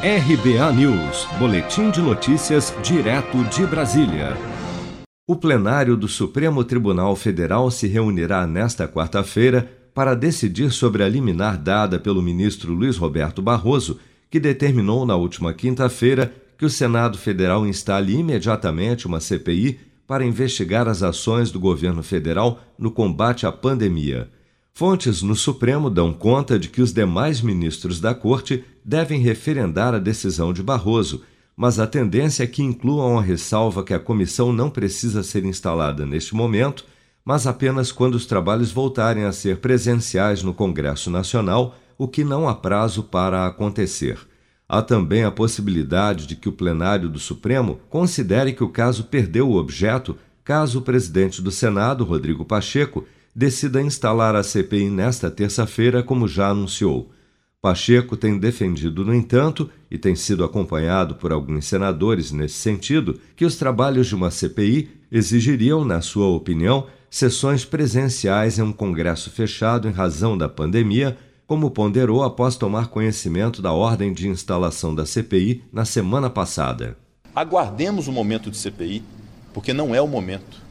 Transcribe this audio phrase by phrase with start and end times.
[0.00, 4.36] RBA News, Boletim de Notícias, direto de Brasília.
[5.26, 11.58] O plenário do Supremo Tribunal Federal se reunirá nesta quarta-feira para decidir sobre a liminar
[11.58, 13.98] dada pelo ministro Luiz Roberto Barroso,
[14.30, 20.86] que determinou na última quinta-feira que o Senado Federal instale imediatamente uma CPI para investigar
[20.86, 24.30] as ações do governo federal no combate à pandemia.
[24.78, 29.98] Fontes no Supremo dão conta de que os demais ministros da Corte devem referendar a
[29.98, 31.22] decisão de Barroso,
[31.54, 36.06] mas a tendência é que incluam a ressalva que a comissão não precisa ser instalada
[36.06, 36.86] neste momento,
[37.22, 42.48] mas apenas quando os trabalhos voltarem a ser presenciais no Congresso Nacional, o que não
[42.48, 44.18] há prazo para acontecer.
[44.66, 49.50] Há também a possibilidade de que o plenário do Supremo considere que o caso perdeu
[49.50, 53.04] o objeto caso o presidente do Senado, Rodrigo Pacheco,
[53.36, 57.10] decida instalar a CPI nesta terça-feira, como já anunciou.
[57.60, 63.44] Pacheco tem defendido, no entanto, e tem sido acompanhado por alguns senadores nesse sentido, que
[63.44, 69.88] os trabalhos de uma CPI exigiriam, na sua opinião, sessões presenciais em um congresso fechado
[69.88, 75.64] em razão da pandemia, como ponderou após tomar conhecimento da ordem de instalação da CPI
[75.72, 76.96] na semana passada.
[77.34, 79.02] Aguardemos o momento de CPI,
[79.52, 80.67] porque não é o momento.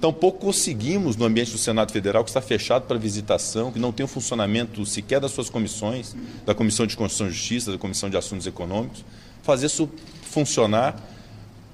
[0.00, 4.04] Tampouco conseguimos, no ambiente do Senado Federal, que está fechado para visitação, que não tem
[4.04, 6.14] o funcionamento sequer das suas comissões,
[6.44, 9.04] da Comissão de Constituição e Justiça, da Comissão de Assuntos Econômicos,
[9.42, 9.70] fazer
[10.22, 11.00] funcionar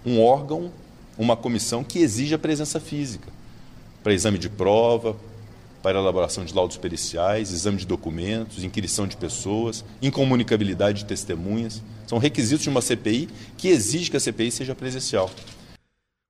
[0.05, 0.71] um órgão,
[1.19, 3.29] uma comissão que exige a presença física
[4.03, 5.17] para exame de prova,
[5.83, 11.83] para elaboração de laudos periciais, exame de documentos, inquirição de pessoas, incomunicabilidade de testemunhas.
[12.07, 15.31] São requisitos de uma CPI que exige que a CPI seja presencial.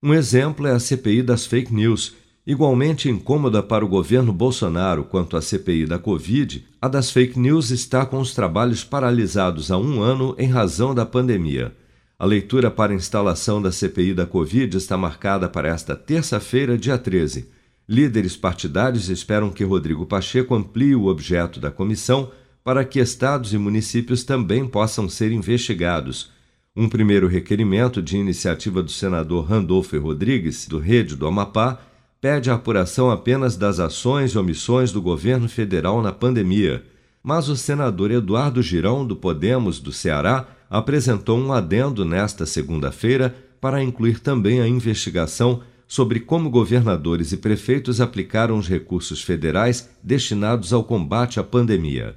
[0.03, 2.15] Um exemplo é a CPI das fake news.
[2.47, 7.71] Igualmente incômoda para o governo Bolsonaro quanto à CPI da Covid, a das fake news
[7.71, 11.77] está com os trabalhos paralisados há um ano em razão da pandemia.
[12.19, 17.51] A leitura para instalação da CPI da Covid está marcada para esta terça-feira, dia 13.
[17.87, 22.31] Líderes partidários esperam que Rodrigo Pacheco amplie o objeto da comissão
[22.65, 26.31] para que estados e municípios também possam ser investigados
[26.77, 31.81] um primeiro requerimento de iniciativa do senador Randolfo Rodrigues, do Rede do Amapá,
[32.21, 36.85] pede a apuração apenas das ações e omissões do governo federal na pandemia,
[37.23, 43.83] mas o senador Eduardo Girão, do Podemos do Ceará, apresentou um adendo nesta segunda-feira para
[43.83, 50.85] incluir também a investigação sobre como governadores e prefeitos aplicaram os recursos federais destinados ao
[50.85, 52.17] combate à pandemia.